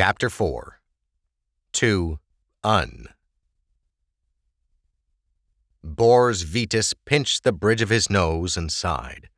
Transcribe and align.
Chapter 0.00 0.30
4 0.30 0.78
To 1.72 2.20
Un 2.62 3.08
Bors 5.82 6.42
Vetus 6.42 6.94
pinched 6.94 7.42
the 7.42 7.50
bridge 7.50 7.82
of 7.82 7.88
his 7.88 8.08
nose 8.08 8.56
and 8.56 8.70
sighed. 8.70 9.28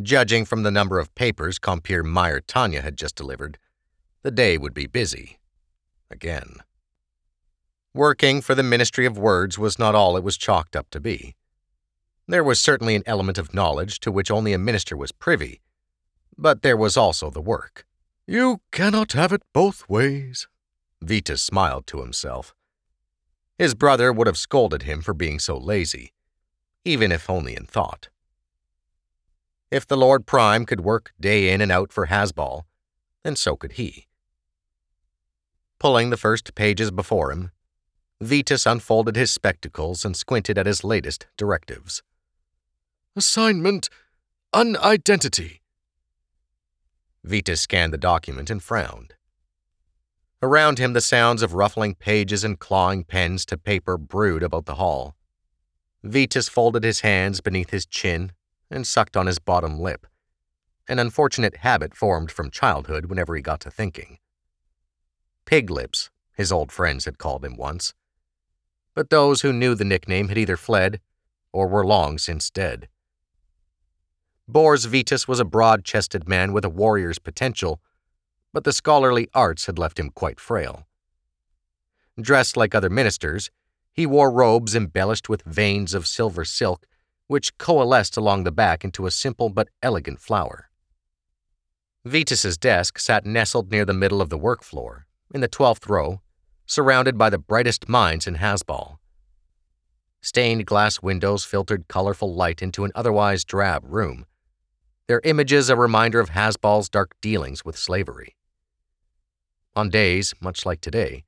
Judging 0.00 0.44
from 0.44 0.62
the 0.62 0.70
number 0.70 1.00
of 1.00 1.12
papers 1.16 1.58
Compeer 1.58 2.04
Meyer 2.04 2.40
Tanya 2.40 2.80
had 2.80 2.96
just 2.96 3.16
delivered, 3.16 3.58
the 4.22 4.30
day 4.30 4.56
would 4.56 4.72
be 4.72 4.86
busy. 4.86 5.40
Again. 6.12 6.58
Working 7.92 8.40
for 8.42 8.54
the 8.54 8.62
Ministry 8.62 9.04
of 9.04 9.18
Words 9.18 9.58
was 9.58 9.80
not 9.80 9.96
all 9.96 10.16
it 10.16 10.22
was 10.22 10.36
chalked 10.36 10.76
up 10.76 10.88
to 10.90 11.00
be. 11.00 11.34
There 12.28 12.44
was 12.44 12.60
certainly 12.60 12.94
an 12.94 13.02
element 13.04 13.36
of 13.36 13.52
knowledge 13.52 13.98
to 13.98 14.12
which 14.12 14.30
only 14.30 14.52
a 14.52 14.58
minister 14.58 14.96
was 14.96 15.10
privy, 15.10 15.60
but 16.38 16.62
there 16.62 16.76
was 16.76 16.96
also 16.96 17.30
the 17.30 17.40
work. 17.40 17.84
You 18.30 18.60
cannot 18.70 19.14
have 19.14 19.32
it 19.32 19.42
both 19.52 19.88
ways, 19.88 20.46
Vetus 21.02 21.42
smiled 21.42 21.88
to 21.88 22.00
himself. 22.00 22.54
His 23.58 23.74
brother 23.74 24.12
would 24.12 24.28
have 24.28 24.38
scolded 24.38 24.84
him 24.84 25.02
for 25.02 25.12
being 25.12 25.40
so 25.40 25.58
lazy, 25.58 26.12
even 26.84 27.10
if 27.10 27.28
only 27.28 27.56
in 27.56 27.66
thought. 27.66 28.08
If 29.72 29.84
the 29.84 29.96
Lord 29.96 30.26
Prime 30.26 30.64
could 30.64 30.82
work 30.82 31.10
day 31.18 31.52
in 31.52 31.60
and 31.60 31.72
out 31.72 31.92
for 31.92 32.06
Hasball, 32.06 32.66
then 33.24 33.34
so 33.34 33.56
could 33.56 33.72
he. 33.72 34.06
Pulling 35.80 36.10
the 36.10 36.16
first 36.16 36.54
pages 36.54 36.92
before 36.92 37.32
him, 37.32 37.50
Vetus 38.20 38.64
unfolded 38.64 39.16
his 39.16 39.32
spectacles 39.32 40.04
and 40.04 40.16
squinted 40.16 40.56
at 40.56 40.66
his 40.66 40.84
latest 40.84 41.26
directives. 41.36 42.04
Assignment 43.16 43.88
Unidentity. 44.54 45.59
Vetus 47.22 47.60
scanned 47.60 47.92
the 47.92 47.98
document 47.98 48.50
and 48.50 48.62
frowned. 48.62 49.14
Around 50.42 50.78
him, 50.78 50.94
the 50.94 51.00
sounds 51.00 51.42
of 51.42 51.54
ruffling 51.54 51.94
pages 51.94 52.44
and 52.44 52.58
clawing 52.58 53.04
pens 53.04 53.44
to 53.46 53.58
paper 53.58 53.98
brewed 53.98 54.42
about 54.42 54.64
the 54.64 54.76
hall. 54.76 55.14
Vetus 56.02 56.48
folded 56.48 56.82
his 56.82 57.00
hands 57.00 57.40
beneath 57.40 57.70
his 57.70 57.84
chin 57.84 58.32
and 58.70 58.86
sucked 58.86 59.16
on 59.16 59.26
his 59.26 59.38
bottom 59.38 59.78
lip, 59.78 60.06
an 60.88 60.98
unfortunate 60.98 61.58
habit 61.58 61.94
formed 61.94 62.30
from 62.30 62.50
childhood 62.50 63.06
whenever 63.06 63.36
he 63.36 63.42
got 63.42 63.60
to 63.60 63.70
thinking. 63.70 64.18
Pig 65.44 65.68
lips, 65.68 66.10
his 66.34 66.50
old 66.50 66.72
friends 66.72 67.04
had 67.04 67.18
called 67.18 67.44
him 67.44 67.56
once. 67.56 67.92
But 68.94 69.10
those 69.10 69.42
who 69.42 69.52
knew 69.52 69.74
the 69.74 69.84
nickname 69.84 70.28
had 70.28 70.38
either 70.38 70.56
fled 70.56 71.00
or 71.52 71.68
were 71.68 71.86
long 71.86 72.16
since 72.16 72.50
dead. 72.50 72.88
Bors 74.52 74.84
Vetus 74.84 75.28
was 75.28 75.40
a 75.40 75.44
broad 75.44 75.84
chested 75.84 76.28
man 76.28 76.52
with 76.52 76.64
a 76.64 76.70
warrior's 76.70 77.18
potential 77.18 77.80
but 78.52 78.64
the 78.64 78.72
scholarly 78.72 79.28
arts 79.34 79.66
had 79.66 79.78
left 79.78 79.98
him 79.98 80.10
quite 80.10 80.40
frail. 80.40 80.86
Dressed 82.20 82.56
like 82.56 82.74
other 82.74 82.90
ministers, 82.90 83.50
he 83.92 84.06
wore 84.06 84.30
robes 84.30 84.74
embellished 84.74 85.28
with 85.28 85.42
veins 85.42 85.94
of 85.94 86.06
silver 86.06 86.44
silk, 86.44 86.86
which 87.26 87.56
coalesced 87.58 88.16
along 88.16 88.44
the 88.44 88.52
back 88.52 88.84
into 88.84 89.06
a 89.06 89.10
simple 89.10 89.48
but 89.48 89.68
elegant 89.82 90.20
flower. 90.20 90.68
Vetus's 92.04 92.58
desk 92.58 92.98
sat 92.98 93.26
nestled 93.26 93.70
near 93.70 93.84
the 93.84 93.94
middle 93.94 94.20
of 94.20 94.30
the 94.30 94.38
work 94.38 94.62
floor, 94.62 95.06
in 95.32 95.40
the 95.40 95.48
twelfth 95.48 95.86
row, 95.88 96.20
surrounded 96.66 97.16
by 97.16 97.30
the 97.30 97.38
brightest 97.38 97.88
minds 97.88 98.26
in 98.26 98.36
Hasball. 98.36 98.98
Stained 100.22 100.66
glass 100.66 101.00
windows 101.02 101.44
filtered 101.44 101.88
colorful 101.88 102.34
light 102.34 102.62
into 102.62 102.84
an 102.84 102.92
otherwise 102.94 103.44
drab 103.44 103.82
room, 103.84 104.26
their 105.10 105.20
images 105.24 105.68
a 105.68 105.74
reminder 105.74 106.20
of 106.20 106.30
Hasball's 106.30 106.88
dark 106.88 107.16
dealings 107.20 107.64
with 107.64 107.76
slavery 107.76 108.36
on 109.74 109.90
days 109.90 110.34
much 110.40 110.64
like 110.64 110.80
today, 110.80 111.24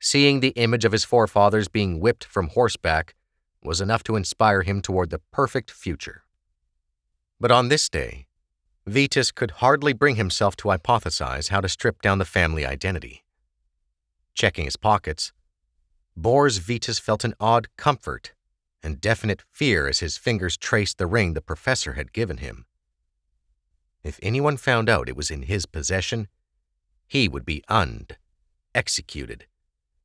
seeing 0.00 0.40
the 0.40 0.48
image 0.56 0.84
of 0.84 0.90
his 0.90 1.04
forefathers 1.04 1.68
being 1.68 2.00
whipped 2.00 2.24
from 2.24 2.48
horseback 2.48 3.14
was 3.62 3.80
enough 3.80 4.02
to 4.02 4.16
inspire 4.16 4.62
him 4.62 4.82
toward 4.82 5.10
the 5.10 5.20
perfect 5.30 5.70
future. 5.70 6.24
But 7.38 7.52
on 7.52 7.68
this 7.68 7.88
day, 7.88 8.26
Vetus 8.86 9.30
could 9.30 9.62
hardly 9.62 9.92
bring 9.92 10.16
himself 10.16 10.56
to 10.56 10.68
hypothesize 10.70 11.50
how 11.50 11.60
to 11.60 11.68
strip 11.68 12.02
down 12.02 12.18
the 12.18 12.24
family 12.24 12.66
identity. 12.66 13.22
Checking 14.34 14.64
his 14.64 14.76
pockets, 14.76 15.32
Bors 16.16 16.56
Vetus 16.56 16.98
felt 16.98 17.22
an 17.22 17.34
odd 17.38 17.68
comfort 17.76 18.32
and 18.82 19.00
definite 19.00 19.44
fear 19.52 19.86
as 19.86 20.00
his 20.00 20.16
fingers 20.16 20.56
traced 20.56 20.98
the 20.98 21.06
ring 21.06 21.34
the 21.34 21.40
professor 21.40 21.92
had 21.92 22.12
given 22.12 22.38
him. 22.38 22.66
If 24.06 24.20
anyone 24.22 24.56
found 24.56 24.88
out 24.88 25.08
it 25.08 25.16
was 25.16 25.32
in 25.32 25.42
his 25.42 25.66
possession, 25.66 26.28
he 27.08 27.26
would 27.26 27.44
be 27.44 27.64
unned, 27.68 28.16
executed, 28.72 29.46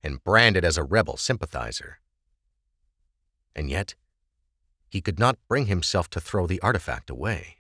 and 0.02 0.24
branded 0.24 0.66
as 0.66 0.76
a 0.76 0.84
rebel 0.84 1.18
sympathizer. 1.18 2.00
And 3.56 3.70
yet, 3.70 3.94
he 4.90 5.02
could 5.02 5.20
not 5.20 5.38
bring 5.48 5.68
himself 5.68 6.10
to 6.10 6.20
throw 6.20 6.48
the 6.48 6.60
artifact 6.62 7.12
away. 7.12 7.58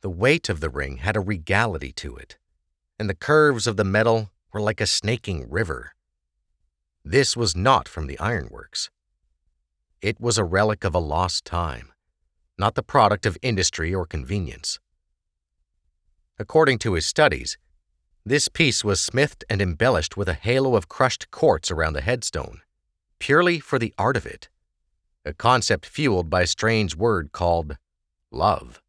The 0.00 0.10
weight 0.10 0.48
of 0.48 0.58
the 0.58 0.68
ring 0.68 0.96
had 0.96 1.14
a 1.14 1.20
regality 1.20 1.92
to 1.92 2.16
it, 2.16 2.36
and 2.98 3.08
the 3.08 3.14
curves 3.14 3.68
of 3.68 3.76
the 3.76 3.84
metal 3.84 4.32
were 4.52 4.60
like 4.60 4.80
a 4.80 4.86
snaking 4.86 5.48
river. 5.48 5.92
This 7.04 7.36
was 7.36 7.54
not 7.54 7.86
from 7.86 8.08
the 8.08 8.18
ironworks. 8.18 8.90
It 10.02 10.20
was 10.20 10.38
a 10.38 10.44
relic 10.44 10.82
of 10.82 10.96
a 10.96 10.98
lost 10.98 11.44
time, 11.44 11.92
not 12.58 12.74
the 12.74 12.82
product 12.82 13.26
of 13.26 13.38
industry 13.42 13.94
or 13.94 14.04
convenience. 14.04 14.80
According 16.40 16.78
to 16.80 16.92
his 16.92 17.04
studies, 17.04 17.58
this 18.24 18.46
piece 18.46 18.84
was 18.84 19.00
smithed 19.00 19.44
and 19.50 19.60
embellished 19.60 20.16
with 20.16 20.28
a 20.28 20.34
halo 20.34 20.76
of 20.76 20.88
crushed 20.88 21.32
quartz 21.32 21.68
around 21.70 21.94
the 21.94 22.00
headstone, 22.00 22.60
purely 23.18 23.58
for 23.58 23.76
the 23.76 23.92
art 23.98 24.16
of 24.16 24.24
it, 24.24 24.48
a 25.24 25.32
concept 25.32 25.84
fueled 25.84 26.30
by 26.30 26.42
a 26.42 26.46
strange 26.46 26.94
word 26.94 27.32
called 27.32 27.76
love. 28.30 28.80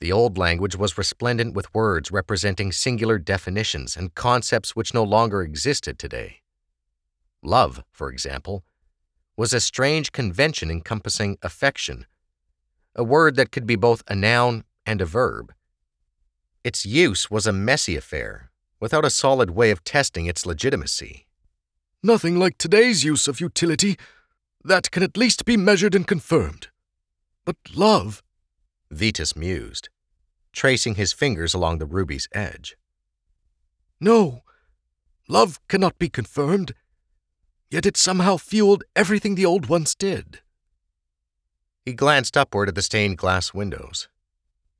The 0.00 0.12
old 0.12 0.36
language 0.36 0.76
was 0.76 0.98
resplendent 0.98 1.54
with 1.54 1.72
words 1.72 2.10
representing 2.10 2.72
singular 2.72 3.18
definitions 3.18 3.96
and 3.96 4.14
concepts 4.14 4.76
which 4.76 4.92
no 4.92 5.02
longer 5.02 5.40
existed 5.40 5.98
today. 5.98 6.42
Love, 7.42 7.82
for 7.90 8.10
example, 8.10 8.64
was 9.34 9.54
a 9.54 9.60
strange 9.60 10.12
convention 10.12 10.70
encompassing 10.70 11.38
affection, 11.40 12.04
a 12.94 13.02
word 13.02 13.36
that 13.36 13.50
could 13.50 13.66
be 13.66 13.76
both 13.76 14.02
a 14.08 14.14
noun 14.14 14.64
and 14.84 15.00
a 15.00 15.06
verb 15.06 15.54
its 16.64 16.86
use 16.86 17.30
was 17.30 17.46
a 17.46 17.52
messy 17.52 17.94
affair, 17.94 18.50
without 18.80 19.04
a 19.04 19.10
solid 19.10 19.50
way 19.50 19.70
of 19.70 19.84
testing 19.84 20.24
its 20.24 20.46
legitimacy. 20.46 21.26
Nothing 22.02 22.38
like 22.38 22.56
today's 22.56 23.04
use 23.04 23.28
of 23.28 23.40
utility. 23.40 23.98
That 24.64 24.90
can 24.90 25.02
at 25.02 25.16
least 25.16 25.44
be 25.44 25.58
measured 25.58 25.94
and 25.94 26.06
confirmed. 26.06 26.68
But 27.44 27.56
love, 27.74 28.22
Vetus 28.90 29.36
mused, 29.36 29.90
tracing 30.52 30.94
his 30.94 31.12
fingers 31.12 31.52
along 31.52 31.78
the 31.78 31.86
ruby's 31.86 32.28
edge. 32.32 32.76
No, 34.00 34.42
love 35.28 35.60
cannot 35.68 35.98
be 35.98 36.08
confirmed, 36.08 36.74
yet 37.70 37.84
it 37.84 37.98
somehow 37.98 38.38
fueled 38.38 38.84
everything 38.96 39.34
the 39.34 39.46
old 39.46 39.66
ones 39.66 39.94
did. 39.94 40.40
He 41.84 41.92
glanced 41.92 42.36
upward 42.36 42.70
at 42.70 42.74
the 42.74 42.82
stained 42.82 43.18
glass 43.18 43.52
windows 43.52 44.08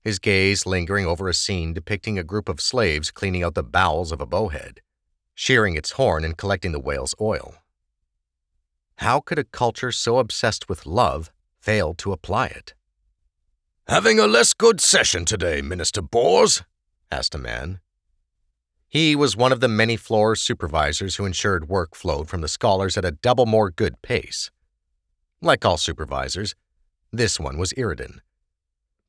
his 0.04 0.18
gaze 0.18 0.66
lingering 0.66 1.06
over 1.06 1.28
a 1.28 1.34
scene 1.34 1.72
depicting 1.72 2.18
a 2.18 2.22
group 2.22 2.48
of 2.48 2.60
slaves 2.60 3.10
cleaning 3.10 3.42
out 3.42 3.54
the 3.54 3.62
bowels 3.64 4.12
of 4.12 4.20
a 4.20 4.26
bowhead, 4.26 4.80
shearing 5.34 5.76
its 5.76 5.92
horn 5.92 6.24
and 6.24 6.36
collecting 6.36 6.72
the 6.72 6.80
whale's 6.80 7.14
oil. 7.20 7.54
How 8.98 9.20
could 9.20 9.38
a 9.38 9.44
culture 9.44 9.90
so 9.90 10.18
obsessed 10.18 10.68
with 10.68 10.86
love 10.86 11.32
fail 11.58 11.94
to 11.94 12.12
apply 12.12 12.46
it? 12.48 12.74
Having 13.88 14.20
a 14.20 14.26
less 14.26 14.52
good 14.52 14.80
session 14.80 15.24
today, 15.24 15.62
Minister 15.62 16.02
Bors? 16.02 16.62
asked 17.10 17.34
a 17.34 17.38
man. 17.38 17.80
He 18.88 19.16
was 19.16 19.36
one 19.36 19.52
of 19.52 19.60
the 19.60 19.68
many 19.68 19.96
floor 19.96 20.36
supervisors 20.36 21.16
who 21.16 21.24
ensured 21.24 21.68
work 21.68 21.96
flowed 21.96 22.28
from 22.28 22.42
the 22.42 22.48
scholars 22.48 22.96
at 22.96 23.04
a 23.04 23.10
double 23.10 23.46
more 23.46 23.70
good 23.70 24.00
pace. 24.02 24.50
Like 25.40 25.64
all 25.64 25.76
supervisors, 25.76 26.54
this 27.12 27.40
one 27.40 27.58
was 27.58 27.72
Irridin, 27.72 28.20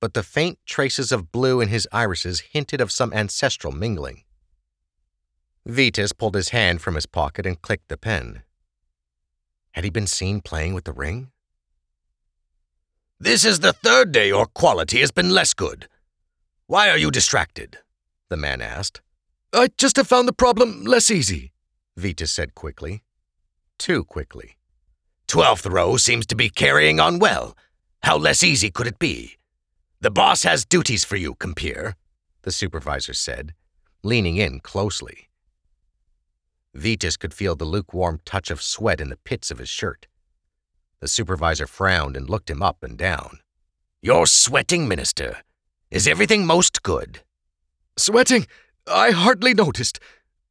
but 0.06 0.14
the 0.14 0.22
faint 0.22 0.60
traces 0.68 1.12
of 1.12 1.32
blue 1.32 1.60
in 1.60 1.68
his 1.70 1.88
irises 1.92 2.52
hinted 2.52 2.80
of 2.80 2.92
some 2.92 3.12
ancestral 3.12 3.74
mingling. 3.74 4.22
Vetus 5.66 6.14
pulled 6.14 6.36
his 6.36 6.50
hand 6.50 6.80
from 6.80 6.94
his 6.94 7.08
pocket 7.08 7.44
and 7.44 7.60
clicked 7.60 7.88
the 7.88 7.98
pen. 7.98 8.44
Had 9.72 9.84
he 9.84 9.90
been 9.90 10.06
seen 10.06 10.42
playing 10.42 10.76
with 10.76 10.84
the 10.84 10.94
ring? 10.94 11.32
This 13.20 13.44
is 13.44 13.62
the 13.62 13.74
third 13.74 14.12
day 14.12 14.28
your 14.28 14.46
quality 14.46 15.00
has 15.00 15.10
been 15.10 15.32
less 15.32 15.56
good. 15.56 15.88
Why 16.68 16.92
are 16.92 17.00
you 17.00 17.10
distracted? 17.10 17.80
The 18.30 18.38
man 18.38 18.62
asked. 18.62 19.02
I 19.54 19.70
just 19.76 19.98
have 19.98 20.08
found 20.08 20.28
the 20.28 20.34
problem 20.34 20.84
less 20.84 21.10
easy, 21.10 21.52
Vetus 21.98 22.32
said 22.32 22.54
quickly. 22.54 23.02
Too 23.80 24.04
quickly. 24.04 24.58
Twelfth 25.26 25.66
row 25.66 25.98
seems 25.98 26.28
to 26.28 26.36
be 26.36 26.52
carrying 26.52 27.00
on 27.00 27.18
well. 27.18 27.58
How 28.04 28.18
less 28.18 28.44
easy 28.44 28.70
could 28.70 28.86
it 28.86 29.00
be? 29.00 29.40
The 30.02 30.12
boss 30.12 30.44
has 30.44 30.66
duties 30.66 31.04
for 31.04 31.16
you, 31.16 31.36
Compeer, 31.36 31.96
the 32.44 32.52
supervisor 32.52 33.14
said, 33.14 33.54
leaning 34.04 34.38
in 34.38 34.60
closely. 34.60 35.30
Vetus 36.74 37.18
could 37.18 37.34
feel 37.34 37.56
the 37.56 37.66
lukewarm 37.66 38.20
touch 38.26 38.52
of 38.52 38.62
sweat 38.62 39.00
in 39.00 39.10
the 39.10 39.18
pits 39.18 39.50
of 39.50 39.58
his 39.58 39.70
shirt. 39.70 40.08
The 41.00 41.08
supervisor 41.08 41.68
frowned 41.68 42.18
and 42.18 42.30
looked 42.30 42.50
him 42.50 42.62
up 42.62 42.84
and 42.84 42.98
down. 42.98 43.40
You're 44.02 44.28
sweating, 44.28 44.88
Minister. 44.88 45.38
Is 45.90 46.08
everything 46.08 46.46
most 46.46 46.84
good? 46.84 47.22
Sweating? 47.98 48.46
I 48.86 49.12
hardly 49.12 49.54
noticed. 49.54 50.00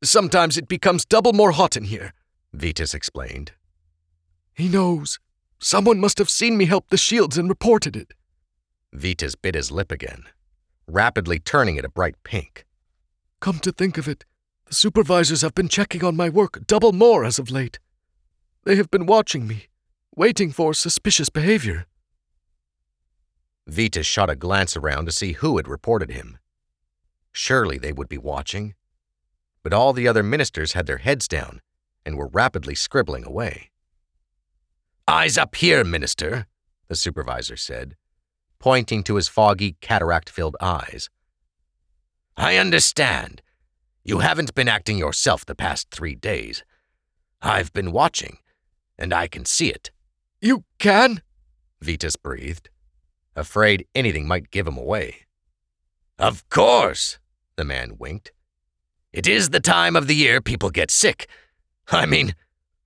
Sometimes 0.03 0.57
it 0.57 0.67
becomes 0.67 1.05
double 1.05 1.33
more 1.33 1.53
hot 1.53 1.77
in 1.77 1.85
here, 1.85 2.15
Vetus 2.53 2.95
explained. 2.95 3.53
He 4.55 4.69
knows. 4.69 5.19
Someone 5.61 6.01
must 6.01 6.19
have 6.19 6.31
seen 6.31 6.57
me 6.57 6.65
help 6.65 6.89
the 6.89 6.97
shields 6.97 7.39
and 7.39 7.49
reported 7.49 7.97
it. 7.97 8.13
Vetus 8.95 9.35
bit 9.35 9.57
his 9.57 9.71
lip 9.71 9.91
again, 9.91 10.25
rapidly 10.87 11.39
turning 11.39 11.77
it 11.77 11.85
a 11.85 11.91
bright 11.91 12.15
pink. 12.23 12.65
Come 13.41 13.59
to 13.59 13.73
think 13.73 13.99
of 13.99 14.09
it, 14.09 14.25
the 14.67 14.75
supervisors 14.75 15.43
have 15.43 15.55
been 15.55 15.69
checking 15.69 16.05
on 16.05 16.17
my 16.17 16.29
work 16.29 16.67
double 16.67 16.93
more 16.93 17.25
as 17.25 17.39
of 17.39 17.51
late. 17.51 17.79
They 18.65 18.77
have 18.77 18.91
been 18.91 19.05
watching 19.05 19.47
me, 19.47 19.67
waiting 20.17 20.53
for 20.53 20.73
suspicious 20.73 21.29
behavior. 21.29 21.87
Vetus 23.67 24.07
shot 24.07 24.31
a 24.31 24.37
glance 24.37 24.77
around 24.77 25.07
to 25.07 25.13
see 25.13 25.33
who 25.33 25.57
had 25.57 25.69
reported 25.69 26.11
him. 26.11 26.39
Surely 27.33 27.79
they 27.79 27.93
would 27.93 28.09
be 28.09 28.19
watching. 28.19 28.75
But 29.63 29.73
all 29.73 29.93
the 29.93 30.07
other 30.07 30.23
ministers 30.23 30.73
had 30.73 30.87
their 30.87 30.99
heads 30.99 31.27
down 31.27 31.61
and 32.07 32.17
were 32.17 32.29
rapidly 32.29 32.75
scribbling 32.75 33.25
away. 33.25 33.71
Eyes 35.09 35.37
up 35.37 35.57
here, 35.57 35.83
Minister, 35.85 36.47
the 36.89 36.95
supervisor 36.95 37.57
said, 37.57 37.97
pointing 38.59 39.03
to 39.05 39.17
his 39.17 39.29
foggy, 39.29 39.77
cataract 39.81 40.31
filled 40.31 40.57
eyes. 40.61 41.11
I 42.37 42.57
understand. 42.57 43.43
You 44.03 44.19
haven't 44.19 44.55
been 44.55 44.69
acting 44.69 44.99
yourself 44.99 45.47
the 45.47 45.55
past 45.55 45.91
three 45.91 46.15
days. 46.15 46.65
I've 47.41 47.73
been 47.73 47.93
watching, 47.93 48.39
and 48.99 49.13
I 49.13 49.29
can 49.29 49.45
see 49.45 49.71
it. 49.71 49.91
You 50.41 50.65
can? 50.79 51.23
Vetus 51.81 52.17
breathed, 52.17 52.71
afraid 53.37 53.87
anything 53.95 54.27
might 54.27 54.51
give 54.51 54.67
him 54.67 54.77
away. 54.77 55.27
Of 56.19 56.49
course, 56.49 57.19
the 57.57 57.65
man 57.65 57.97
winked. 57.99 58.33
It 59.13 59.27
is 59.27 59.51
the 59.51 59.61
time 59.61 59.97
of 59.97 60.07
the 60.07 60.15
year 60.15 60.41
people 60.41 60.71
get 60.71 60.91
sick. 60.91 61.29
I 61.89 62.07
mean, 62.07 62.35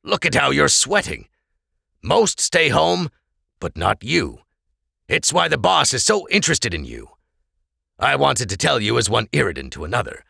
look 0.05 0.27
at 0.27 0.35
how 0.35 0.51
you're 0.51 0.69
sweating. 0.69 1.29
Most 2.03 2.41
stay 2.41 2.69
home, 2.69 3.11
but 3.61 3.77
not 3.77 4.05
you. 4.05 4.41
It's 5.09 5.33
why 5.33 5.49
the 5.49 5.57
boss 5.57 5.95
is 5.95 6.05
so 6.05 6.29
interested 6.29 6.75
in 6.75 6.85
you. 6.85 7.09
I 7.99 8.15
wanted 8.15 8.51
to 8.51 8.59
tell 8.59 8.79
you 8.79 8.99
as 8.99 9.09
one 9.09 9.27
Irridan 9.29 9.71
to 9.71 9.85
another. 9.85 10.23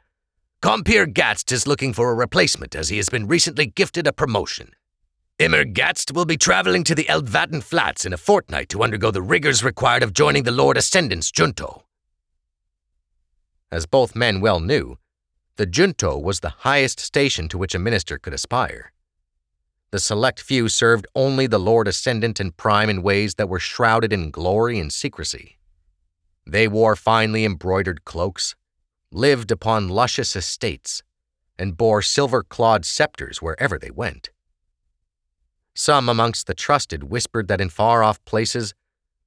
Compeer 0.62 1.04
Gatst 1.04 1.50
is 1.50 1.66
looking 1.66 1.92
for 1.92 2.12
a 2.12 2.14
replacement 2.14 2.76
as 2.76 2.88
he 2.88 2.96
has 2.98 3.08
been 3.08 3.26
recently 3.26 3.66
gifted 3.66 4.06
a 4.06 4.12
promotion. 4.12 4.70
Immer 5.40 5.64
Gatst 5.64 6.12
will 6.12 6.26
be 6.26 6.36
traveling 6.36 6.84
to 6.84 6.94
the 6.94 7.06
Eldvatten 7.06 7.60
Flats 7.60 8.06
in 8.06 8.12
a 8.12 8.16
fortnight 8.16 8.68
to 8.68 8.84
undergo 8.84 9.10
the 9.10 9.20
rigors 9.20 9.64
required 9.64 10.04
of 10.04 10.12
joining 10.12 10.44
the 10.44 10.52
Lord 10.52 10.76
Ascendant's 10.76 11.32
junto. 11.32 11.82
As 13.72 13.84
both 13.84 14.14
men 14.14 14.40
well 14.40 14.60
knew, 14.60 14.96
the 15.56 15.66
junto 15.66 16.16
was 16.16 16.38
the 16.38 16.54
highest 16.60 17.00
station 17.00 17.48
to 17.48 17.58
which 17.58 17.74
a 17.74 17.80
minister 17.80 18.16
could 18.16 18.32
aspire. 18.32 18.92
The 19.90 19.98
select 19.98 20.40
few 20.40 20.68
served 20.68 21.06
only 21.14 21.46
the 21.46 21.58
Lord 21.58 21.88
Ascendant 21.88 22.40
and 22.40 22.56
Prime 22.56 22.90
in 22.90 23.02
ways 23.02 23.36
that 23.36 23.48
were 23.48 23.58
shrouded 23.58 24.12
in 24.12 24.30
glory 24.30 24.78
and 24.78 24.92
secrecy. 24.92 25.58
They 26.46 26.68
wore 26.68 26.94
finely 26.94 27.44
embroidered 27.44 28.04
cloaks, 28.04 28.54
lived 29.10 29.50
upon 29.50 29.88
luscious 29.88 30.36
estates, 30.36 31.02
and 31.58 31.76
bore 31.76 32.02
silver 32.02 32.42
clawed 32.42 32.84
scepters 32.84 33.40
wherever 33.40 33.78
they 33.78 33.90
went. 33.90 34.30
Some 35.74 36.08
amongst 36.08 36.46
the 36.46 36.54
trusted 36.54 37.04
whispered 37.04 37.48
that 37.48 37.60
in 37.60 37.70
far 37.70 38.02
off 38.02 38.22
places 38.24 38.74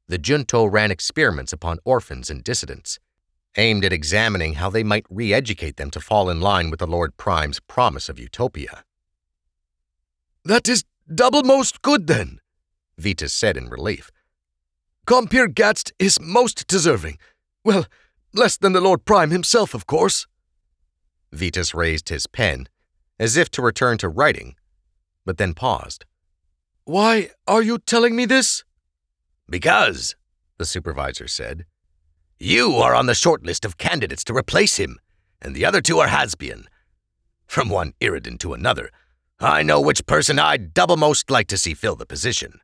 the 0.08 0.18
junto 0.18 0.66
ran 0.66 0.92
experiments 0.92 1.54
upon 1.54 1.80
orphans 1.86 2.30
and 2.30 2.44
dissidents, 2.44 3.00
aimed 3.58 3.84
at 3.84 3.94
examining 3.94 4.56
how 4.56 4.70
they 4.70 4.84
might 4.84 5.06
re 5.10 5.34
educate 5.34 5.78
them 5.78 5.90
to 5.92 6.00
fall 6.00 6.30
in 6.30 6.40
line 6.40 6.70
with 6.70 6.80
the 6.80 6.88
Lord 6.88 7.18
Prime's 7.18 7.60
promise 7.62 8.10
of 8.10 8.20
utopia. 8.20 8.84
That 10.44 10.68
is 10.68 10.86
double 11.14 11.44
most 11.44 11.82
good, 11.82 12.08
then, 12.08 12.40
Vetus 12.98 13.34
said 13.34 13.58
in 13.58 13.70
relief. 13.70 14.12
Compeer 15.06 15.48
Gatst 15.48 15.92
is 16.00 16.20
most 16.20 16.68
deserving. 16.68 17.18
Well, 17.64 17.86
less 18.34 18.58
than 18.58 18.74
the 18.74 18.82
Lord 18.82 19.06
Prime 19.06 19.32
himself, 19.32 19.74
of 19.74 19.86
course. 19.86 20.28
Vetus 21.32 21.74
raised 21.74 22.10
his 22.10 22.28
pen, 22.28 22.68
as 23.20 23.38
if 23.38 23.50
to 23.52 23.62
return 23.62 23.98
to 24.00 24.10
writing, 24.10 24.56
but 25.26 25.38
then 25.38 25.54
paused. 25.54 26.06
Why 26.86 27.30
are 27.48 27.62
you 27.62 27.78
telling 27.78 28.16
me 28.16 28.26
this? 28.26 28.64
Because, 29.50 30.16
the 30.58 30.66
supervisor 30.66 31.28
said, 31.28 31.66
you 32.40 32.74
are 32.78 32.96
on 32.96 33.06
the 33.06 33.14
short 33.14 33.46
list 33.46 33.66
of 33.66 33.78
candidates 33.78 34.24
to 34.24 34.36
replace 34.36 34.78
him, 34.78 34.98
and 35.42 35.54
the 35.54 35.64
other 35.64 35.80
two 35.80 36.00
are 36.00 36.08
Hasbian. 36.08 36.66
From 37.46 37.70
one 37.70 37.94
Irridan 38.02 38.40
to 38.40 38.54
another, 38.54 38.90
I 39.44 39.64
know 39.64 39.82
which 39.82 40.06
person 40.06 40.38
I'd 40.38 40.72
double 40.72 40.98
most 40.98 41.32
like 41.32 41.48
to 41.48 41.58
see 41.58 41.74
fill 41.74 41.96
the 41.96 42.06
position. 42.06 42.60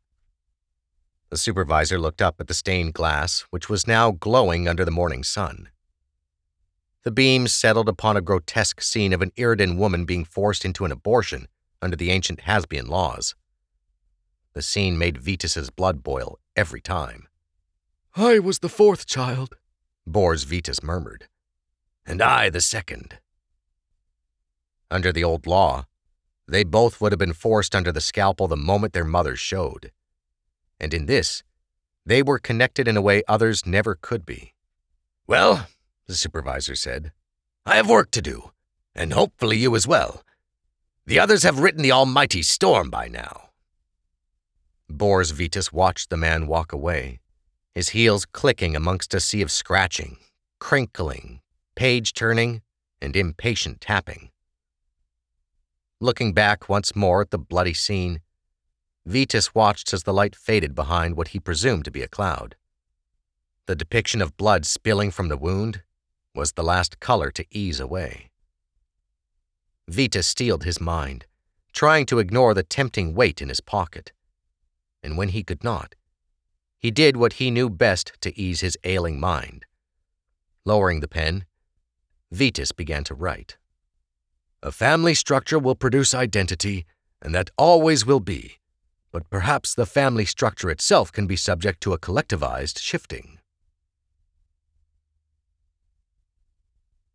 The 1.32 1.38
supervisor 1.38 2.00
looked 2.00 2.22
up 2.22 2.36
at 2.40 2.48
the 2.48 2.54
stained 2.54 2.94
glass, 2.94 3.46
which 3.50 3.68
was 3.68 3.88
now 3.88 4.12
glowing 4.12 4.68
under 4.68 4.86
the 4.86 4.92
morning 4.92 5.24
sun. 5.24 5.70
The 7.02 7.10
beams 7.10 7.52
settled 7.52 7.90
upon 7.90 8.16
a 8.16 8.22
grotesque 8.22 8.80
scene 8.84 9.12
of 9.12 9.24
an 9.24 9.32
Irridan 9.38 9.78
woman 9.78 10.06
being 10.06 10.24
forced 10.24 10.64
into 10.64 10.86
an 10.86 10.92
abortion 10.92 11.48
under 11.82 11.96
the 11.96 12.12
ancient 12.12 12.42
Hasbian 12.42 12.88
laws. 12.88 13.34
The 14.54 14.62
scene 14.62 15.00
made 15.00 15.18
Vetus's 15.18 15.72
blood 15.72 16.04
boil 16.04 16.38
every 16.56 16.82
time. 16.82 17.28
I 18.16 18.38
was 18.38 18.60
the 18.60 18.70
fourth 18.70 19.08
child, 19.08 19.58
Bors 20.06 20.44
Vetus 20.44 20.84
murmured. 20.84 21.28
And 22.06 22.22
I 22.22 22.52
the 22.52 22.62
second. 22.62 23.18
Under 24.92 25.12
the 25.12 25.24
old 25.24 25.48
law, 25.48 25.86
they 26.48 26.64
both 26.64 27.02
would 27.02 27.12
have 27.12 27.20
been 27.20 27.34
forced 27.34 27.76
under 27.76 27.92
the 27.92 28.02
scalpel 28.02 28.48
the 28.48 28.56
moment 28.56 28.94
their 28.94 29.04
mothers 29.04 29.40
showed. 29.40 29.92
And 30.80 30.94
in 30.94 31.06
this, 31.06 31.44
they 32.06 32.24
were 32.24 32.40
connected 32.40 32.88
in 32.88 32.96
a 32.96 33.02
way 33.02 33.24
others 33.28 33.66
never 33.66 33.96
could 33.96 34.26
be. 34.26 34.54
Well, 35.28 35.68
the 36.08 36.16
supervisor 36.16 36.76
said, 36.76 37.12
I 37.66 37.76
have 37.76 37.90
work 37.90 38.12
to 38.12 38.22
do, 38.22 38.52
and 38.96 39.12
hopefully 39.12 39.58
you 39.58 39.76
as 39.76 39.86
well. 39.86 40.24
The 41.06 41.20
others 41.20 41.44
have 41.44 41.60
written 41.60 41.84
the 41.84 41.92
almighty 41.92 42.42
storm 42.42 42.90
by 42.90 43.10
now. 43.10 43.50
Bors 44.90 45.32
Vetus 45.32 45.74
watched 45.74 46.10
the 46.10 46.16
man 46.18 46.48
walk 46.48 46.72
away, 46.72 47.20
his 47.76 47.90
heels 47.90 48.26
clicking 48.26 48.76
amongst 48.76 49.14
a 49.14 49.20
sea 49.20 49.42
of 49.42 49.52
scratching, 49.52 50.18
crinkling, 50.60 51.42
page 51.76 52.14
turning, 52.14 52.62
and 53.02 53.16
impatient 53.16 53.82
tapping. 53.82 54.32
Looking 56.00 56.34
back 56.34 56.70
once 56.70 56.96
more 56.96 57.22
at 57.22 57.32
the 57.32 57.40
bloody 57.40 57.74
scene, 57.74 58.22
Vetus 59.06 59.56
watched 59.56 59.94
as 59.94 60.04
the 60.04 60.14
light 60.14 60.36
faded 60.36 60.76
behind 60.76 61.16
what 61.16 61.30
he 61.30 61.40
presumed 61.40 61.86
to 61.86 61.92
be 61.92 62.04
a 62.04 62.08
cloud. 62.08 62.56
The 63.66 63.76
depiction 63.76 64.22
of 64.22 64.38
blood 64.38 64.66
spilling 64.66 65.10
from 65.10 65.30
the 65.30 65.38
wound 65.38 65.82
was 66.36 66.52
the 66.52 66.64
last 66.64 67.00
color 67.00 67.32
to 67.32 67.46
ease 67.50 67.80
away. 67.80 68.30
Vetus 69.88 70.28
steeled 70.28 70.66
his 70.66 70.80
mind, 70.80 71.26
trying 71.74 72.06
to 72.08 72.20
ignore 72.20 72.54
the 72.54 72.64
tempting 72.64 73.16
weight 73.16 73.42
in 73.42 73.50
his 73.50 73.62
pocket. 73.62 74.12
And 75.02 75.18
when 75.18 75.30
he 75.30 75.44
could 75.44 75.64
not, 75.64 75.96
he 76.78 76.92
did 76.92 77.18
what 77.18 77.34
he 77.34 77.50
knew 77.50 77.70
best 77.70 78.14
to 78.22 78.38
ease 78.40 78.62
his 78.62 78.78
ailing 78.84 79.20
mind. 79.20 79.66
Lowering 80.64 81.00
the 81.00 81.08
pen, 81.08 81.46
Vetus 82.32 82.72
began 82.72 83.04
to 83.06 83.16
write. 83.16 83.58
A 84.64 84.72
family 84.72 85.14
structure 85.14 85.60
will 85.60 85.76
produce 85.76 86.16
identity, 86.16 86.88
and 87.22 87.34
that 87.36 87.52
always 87.58 88.08
will 88.08 88.20
be, 88.20 88.58
but 89.12 89.30
perhaps 89.30 89.76
the 89.76 89.86
family 89.86 90.26
structure 90.26 90.72
itself 90.72 91.12
can 91.12 91.28
be 91.28 91.36
subject 91.36 91.80
to 91.82 91.94
a 91.94 92.00
collectivized 92.00 92.80
shifting. 92.80 93.37